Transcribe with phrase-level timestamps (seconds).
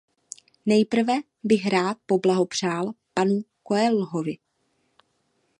[0.65, 1.13] Nejprve
[1.43, 4.37] bych rád poblahopřál panu Coelhovi.